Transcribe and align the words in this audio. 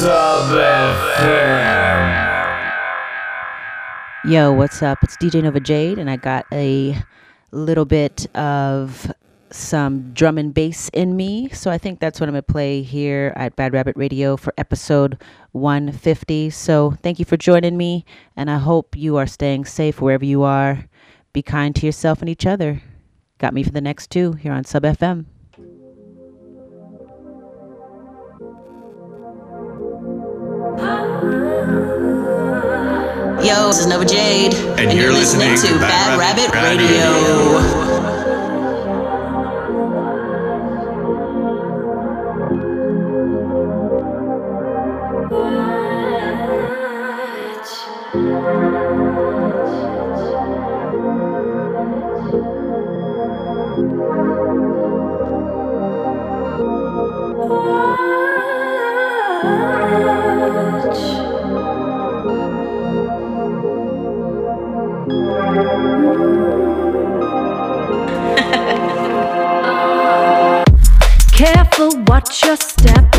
Sub 0.00 0.56
FM. 0.56 2.00
Yo, 4.24 4.50
what's 4.50 4.82
up? 4.82 4.96
It's 5.02 5.14
DJ 5.18 5.42
Nova 5.42 5.60
Jade, 5.60 5.98
and 5.98 6.08
I 6.08 6.16
got 6.16 6.46
a 6.50 6.96
little 7.50 7.84
bit 7.84 8.26
of 8.34 9.12
some 9.50 10.10
drum 10.14 10.38
and 10.38 10.54
bass 10.54 10.88
in 10.94 11.16
me. 11.16 11.50
So 11.50 11.70
I 11.70 11.76
think 11.76 12.00
that's 12.00 12.18
what 12.18 12.30
I'm 12.30 12.32
going 12.32 12.42
to 12.44 12.50
play 12.50 12.80
here 12.80 13.34
at 13.36 13.56
Bad 13.56 13.74
Rabbit 13.74 13.94
Radio 13.94 14.38
for 14.38 14.54
episode 14.56 15.22
150. 15.52 16.48
So 16.48 16.92
thank 17.02 17.18
you 17.18 17.26
for 17.26 17.36
joining 17.36 17.76
me, 17.76 18.06
and 18.38 18.50
I 18.50 18.56
hope 18.56 18.96
you 18.96 19.18
are 19.18 19.26
staying 19.26 19.66
safe 19.66 20.00
wherever 20.00 20.24
you 20.24 20.42
are. 20.44 20.86
Be 21.34 21.42
kind 21.42 21.76
to 21.76 21.84
yourself 21.84 22.20
and 22.20 22.30
each 22.30 22.46
other. 22.46 22.80
Got 23.36 23.52
me 23.52 23.62
for 23.62 23.72
the 23.72 23.82
next 23.82 24.10
two 24.10 24.32
here 24.32 24.54
on 24.54 24.64
Sub 24.64 24.82
FM. 24.82 25.26
Yo, 33.42 33.68
this 33.68 33.78
is 33.78 33.86
Nova 33.86 34.04
Jade, 34.04 34.52
and, 34.78 34.92
you're, 34.92 35.12
listening, 35.12 35.56
to 35.56 35.78
Bad 35.78 36.18
Rabbit 36.18 36.54
Radio. 36.54 37.70
Careful, 71.80 72.02
watch 72.02 72.44
your 72.44 72.56
step. 72.56 73.09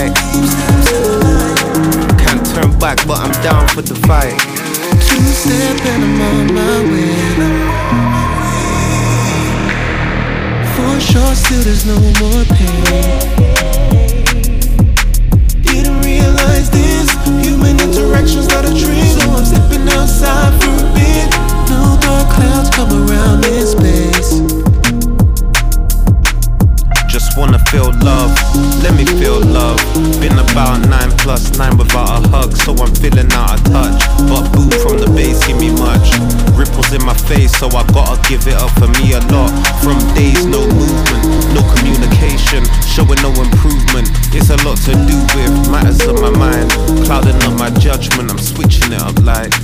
right. 0.00 0.16
Can't 2.18 2.44
turn 2.54 2.78
back, 2.78 2.98
but 3.06 3.18
I'm 3.18 3.32
down 3.42 3.68
for 3.68 3.82
the 3.82 3.94
fight. 4.06 4.38
Two 5.06 5.24
step 5.40 5.80
and 5.92 6.04
I'm 6.04 6.20
on 6.20 6.54
my 6.54 6.76
way. 6.90 7.14
For 10.74 11.00
sure, 11.00 11.34
still 11.34 11.62
there's 11.62 11.86
no 11.86 11.98
more 12.20 12.44
pain. 12.56 12.84
Didn't 15.62 16.00
realize 16.02 16.70
this. 16.70 17.10
Human 17.44 17.78
interaction's 17.80 18.48
not 18.48 18.64
a 18.64 18.72
dream, 18.72 19.04
so 19.18 19.30
I'm 19.30 19.44
stepping 19.44 19.88
outside 19.88 20.52
for 20.62 20.74
a 20.84 20.92
bit. 20.94 21.28
No 21.68 21.98
dark 22.00 22.28
clouds 22.34 22.70
come 22.70 22.90
around 22.92 23.42
this 23.42 23.72
space 23.72 24.59
wanna 27.40 27.58
feel 27.72 27.90
love, 28.04 28.30
let 28.84 28.92
me 28.92 29.06
feel 29.16 29.40
love. 29.40 29.80
Been 30.20 30.36
about 30.38 30.86
nine 30.92 31.10
plus 31.24 31.56
nine 31.56 31.74
without 31.78 32.20
a 32.20 32.28
hug, 32.28 32.54
so 32.54 32.76
I'm 32.76 32.94
feeling 32.94 33.32
out 33.32 33.56
of 33.56 33.64
touch. 33.72 34.00
But 34.28 34.52
boo 34.52 34.68
from 34.84 35.00
the 35.00 35.08
base 35.16 35.40
give 35.46 35.56
me 35.56 35.72
much. 35.72 36.12
Ripples 36.52 36.92
in 36.92 37.02
my 37.02 37.16
face, 37.24 37.56
so 37.56 37.66
I 37.72 37.82
gotta 37.96 38.20
give 38.28 38.46
it 38.46 38.60
up 38.60 38.68
for 38.76 38.88
me 39.00 39.16
a 39.16 39.20
lot. 39.32 39.48
From 39.80 39.96
days, 40.12 40.44
no 40.44 40.60
movement, 40.68 41.24
no 41.56 41.64
communication, 41.72 42.60
showing 42.84 43.20
no 43.24 43.32
improvement. 43.32 44.12
It's 44.36 44.52
a 44.52 44.60
lot 44.60 44.76
to 44.84 44.92
do 45.08 45.16
with 45.32 45.72
matters 45.72 46.04
of 46.04 46.20
my 46.20 46.30
mind, 46.36 46.68
clouding 47.08 47.40
up 47.48 47.56
my 47.58 47.70
judgment. 47.80 48.30
I'm 48.30 48.38
switching 48.38 48.92
it 48.92 49.00
up 49.00 49.16
like. 49.24 49.56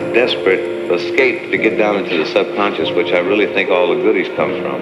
A 0.00 0.12
desperate 0.14 0.90
escape 0.90 1.50
to 1.50 1.58
get 1.58 1.76
down 1.76 1.96
into 1.96 2.16
the 2.16 2.26
subconscious, 2.26 2.90
which 2.90 3.12
I 3.12 3.18
really 3.18 3.46
think 3.46 3.70
all 3.70 3.94
the 3.94 4.00
goodies 4.02 4.28
come 4.34 4.50
from. 4.62 4.80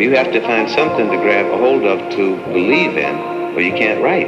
You 0.00 0.16
have 0.16 0.32
to 0.32 0.40
find 0.40 0.68
something 0.68 1.08
to 1.10 1.16
grab 1.18 1.46
a 1.46 1.56
hold 1.56 1.84
of 1.84 2.10
to 2.16 2.36
believe 2.46 2.96
in, 2.96 3.54
or 3.54 3.60
you 3.60 3.72
can't 3.72 4.02
write. 4.02 4.26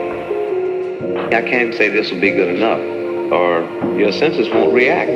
I 1.34 1.42
can't 1.42 1.74
say 1.74 1.88
this 1.88 2.12
will 2.12 2.20
be 2.20 2.30
good 2.30 2.54
enough, 2.54 2.78
or 3.32 3.98
your 3.98 4.12
senses 4.12 4.48
won't 4.50 4.72
react. 4.72 5.10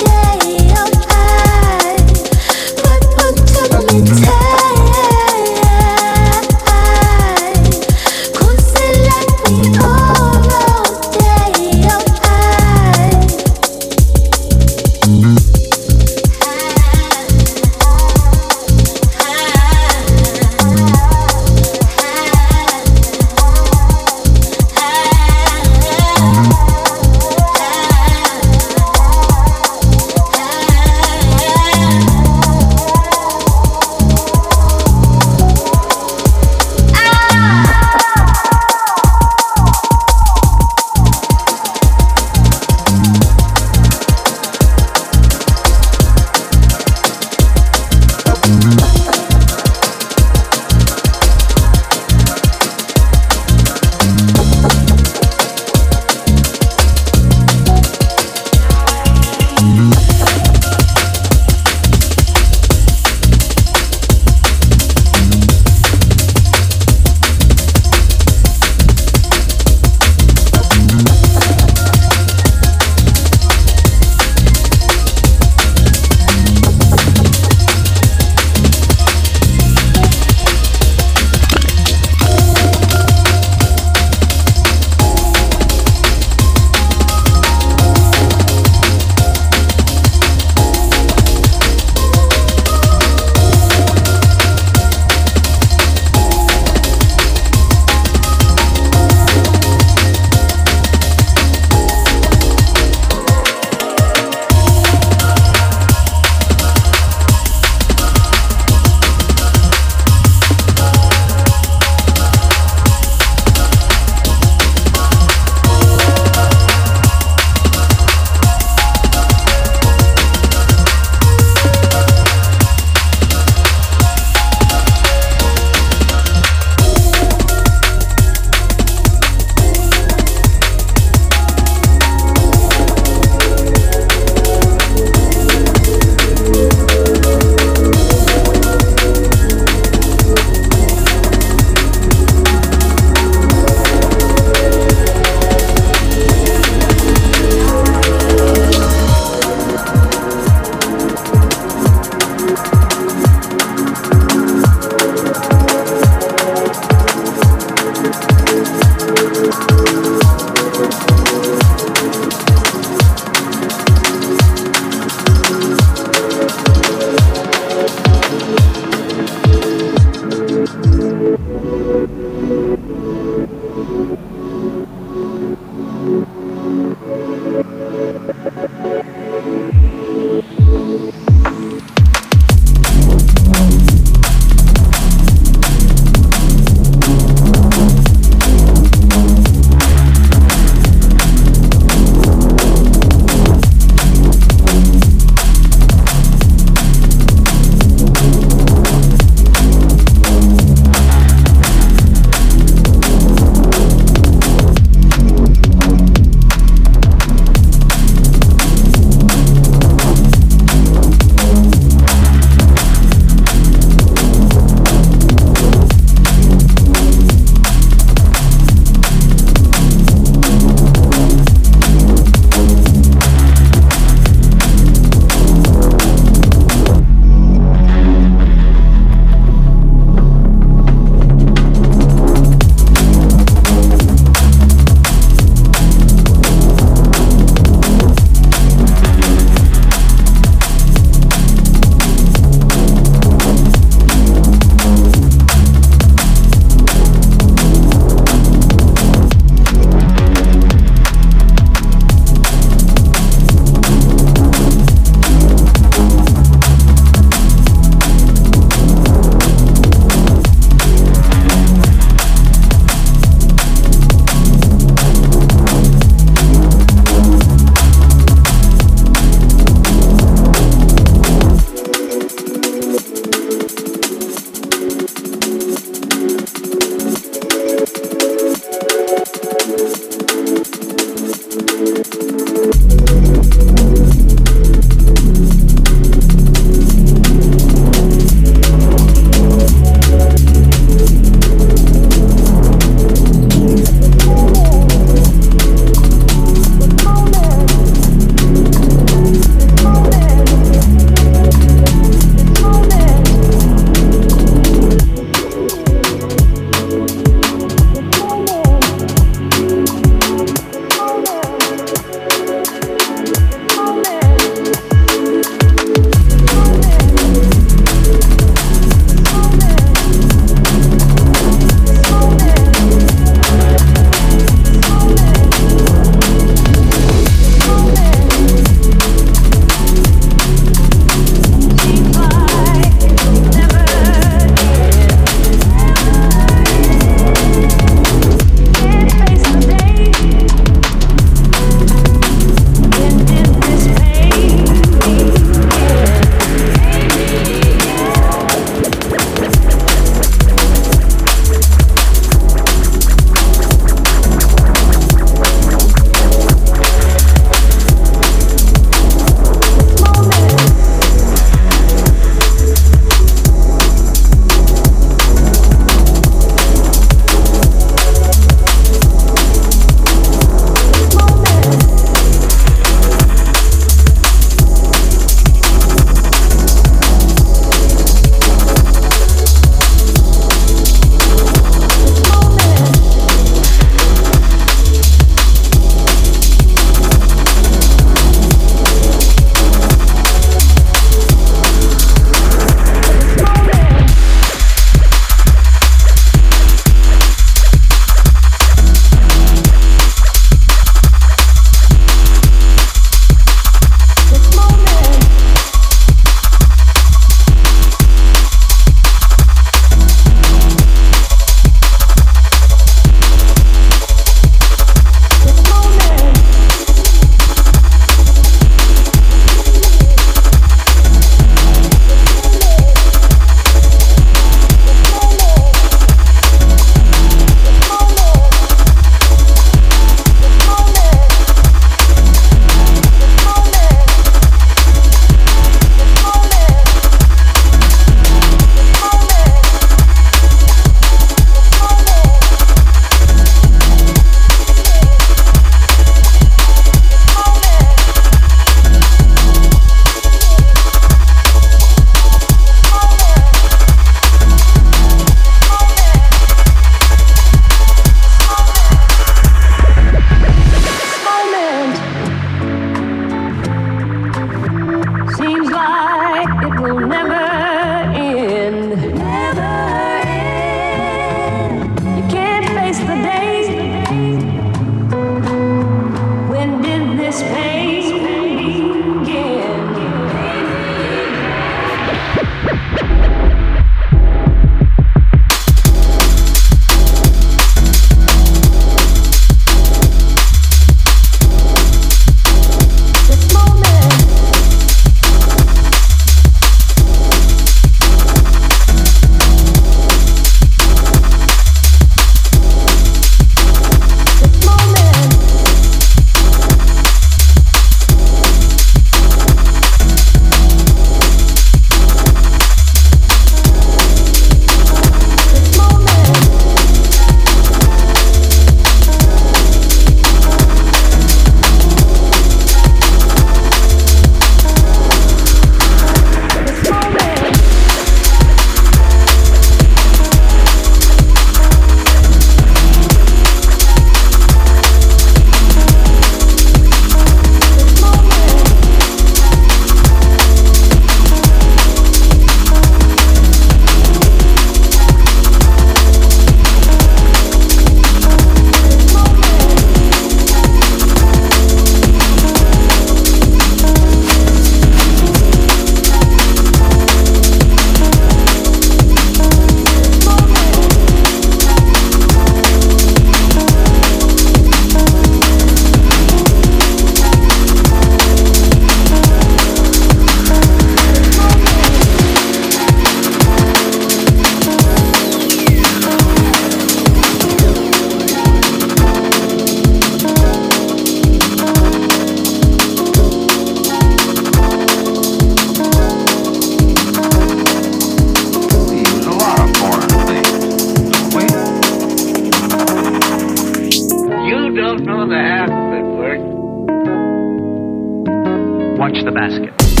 The 599.23 599.31
basket. 599.31 600.00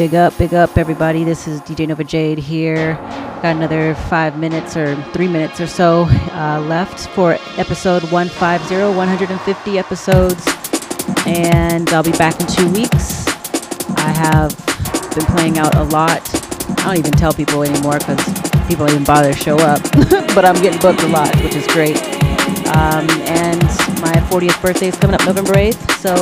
Big 0.00 0.14
up, 0.14 0.38
big 0.38 0.54
up, 0.54 0.78
everybody. 0.78 1.24
This 1.24 1.46
is 1.46 1.60
DJ 1.60 1.86
Nova 1.86 2.02
Jade 2.02 2.38
here. 2.38 2.94
Got 3.42 3.56
another 3.56 3.94
five 3.94 4.38
minutes 4.38 4.74
or 4.74 4.96
three 5.12 5.28
minutes 5.28 5.60
or 5.60 5.66
so 5.66 6.04
uh, 6.32 6.64
left 6.66 7.10
for 7.10 7.36
episode 7.58 8.04
150, 8.10 8.96
150 8.96 9.78
episodes. 9.78 10.46
And 11.26 11.86
I'll 11.90 12.02
be 12.02 12.12
back 12.12 12.40
in 12.40 12.46
two 12.46 12.72
weeks. 12.72 13.28
I 13.98 14.08
have 14.08 14.56
been 15.14 15.26
playing 15.36 15.58
out 15.58 15.74
a 15.74 15.82
lot. 15.82 16.26
I 16.80 16.84
don't 16.84 16.96
even 16.96 17.12
tell 17.12 17.34
people 17.34 17.62
anymore 17.62 17.98
because 17.98 18.24
people 18.68 18.86
don't 18.86 18.94
even 18.94 19.04
bother 19.04 19.34
to 19.34 19.38
show 19.38 19.58
up. 19.58 19.82
but 20.34 20.46
I'm 20.46 20.62
getting 20.62 20.80
booked 20.80 21.02
a 21.02 21.08
lot, 21.08 21.36
which 21.42 21.56
is 21.56 21.66
great. 21.66 21.98
Um, 22.72 23.04
and 23.28 23.62
my 24.00 24.16
40th 24.30 24.62
birthday 24.62 24.88
is 24.88 24.96
coming 24.96 25.14
up 25.14 25.26
November 25.26 25.52
8th. 25.52 25.98
So, 25.98 26.14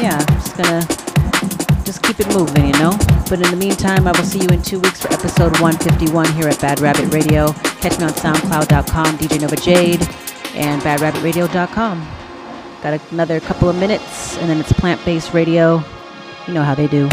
yeah, 0.00 0.24
I'm 0.24 0.36
just 0.36 0.56
going 0.56 0.86
to 0.86 1.82
just 1.82 2.00
keep 2.04 2.20
it 2.20 2.28
moving, 2.28 2.66
you 2.66 2.72
know? 2.74 2.96
But 3.34 3.46
in 3.46 3.50
the 3.50 3.66
meantime, 3.66 4.06
I 4.06 4.12
will 4.12 4.24
see 4.24 4.38
you 4.38 4.46
in 4.50 4.62
two 4.62 4.78
weeks 4.78 5.00
for 5.00 5.12
episode 5.12 5.58
151 5.60 6.34
here 6.34 6.46
at 6.46 6.60
Bad 6.60 6.78
Rabbit 6.78 7.12
Radio. 7.12 7.52
Catch 7.80 7.98
me 7.98 8.04
on 8.04 8.12
SoundCloud.com, 8.12 9.18
DJ 9.18 9.40
Nova 9.40 9.56
Jade, 9.56 10.02
and 10.54 10.80
BadRabbitRadio.com. 10.82 12.08
Got 12.80 13.00
another 13.10 13.40
couple 13.40 13.68
of 13.68 13.74
minutes, 13.74 14.38
and 14.38 14.48
then 14.48 14.60
it's 14.60 14.72
plant 14.72 15.04
based 15.04 15.34
radio. 15.34 15.82
You 16.46 16.54
know 16.54 16.62
how 16.62 16.76
they 16.76 16.86
do. 16.86 17.08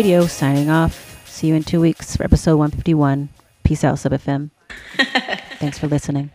Radio, 0.00 0.26
signing 0.26 0.70
off. 0.70 1.28
See 1.28 1.48
you 1.48 1.54
in 1.54 1.62
two 1.62 1.78
weeks 1.78 2.16
for 2.16 2.22
episode 2.24 2.56
151. 2.56 3.28
Peace 3.64 3.84
out, 3.84 3.98
Sub 3.98 4.12
FM. 4.12 4.48
Thanks 5.58 5.78
for 5.78 5.88
listening. 5.88 6.30